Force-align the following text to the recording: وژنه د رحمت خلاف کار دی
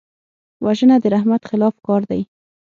وژنه 0.65 0.95
د 0.99 1.05
رحمت 1.13 1.41
خلاف 1.49 1.75
کار 1.87 2.01
دی 2.09 2.21